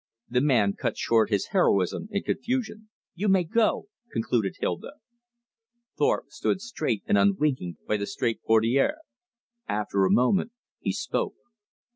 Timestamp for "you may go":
3.13-3.85